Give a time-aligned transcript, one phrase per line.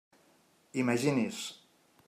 [0.81, 1.41] Imagini's!